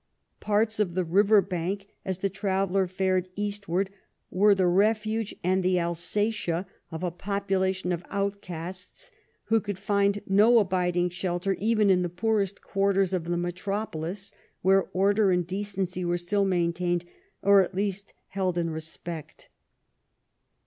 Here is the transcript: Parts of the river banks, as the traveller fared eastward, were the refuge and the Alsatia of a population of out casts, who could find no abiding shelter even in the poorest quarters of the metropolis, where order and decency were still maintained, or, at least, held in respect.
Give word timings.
Parts 0.39 0.79
of 0.79 0.95
the 0.95 1.03
river 1.03 1.43
banks, 1.43 1.85
as 2.03 2.17
the 2.17 2.29
traveller 2.31 2.87
fared 2.87 3.29
eastward, 3.35 3.91
were 4.31 4.55
the 4.55 4.65
refuge 4.65 5.35
and 5.43 5.61
the 5.61 5.77
Alsatia 5.79 6.65
of 6.89 7.03
a 7.03 7.11
population 7.11 7.91
of 7.91 8.03
out 8.09 8.41
casts, 8.41 9.11
who 9.43 9.61
could 9.61 9.77
find 9.77 10.23
no 10.25 10.57
abiding 10.57 11.11
shelter 11.11 11.53
even 11.59 11.91
in 11.91 12.01
the 12.01 12.09
poorest 12.09 12.63
quarters 12.63 13.13
of 13.13 13.25
the 13.25 13.37
metropolis, 13.37 14.31
where 14.63 14.89
order 14.91 15.29
and 15.29 15.45
decency 15.45 16.03
were 16.03 16.17
still 16.17 16.45
maintained, 16.45 17.05
or, 17.43 17.61
at 17.61 17.75
least, 17.75 18.15
held 18.29 18.57
in 18.57 18.71
respect. 18.71 19.49